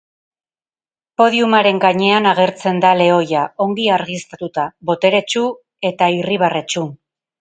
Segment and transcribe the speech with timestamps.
[1.21, 5.45] Podiumaren gainean agertzen da lehoia, ongi argiztatuta, boteretsu
[5.91, 6.89] eta irribarretsu.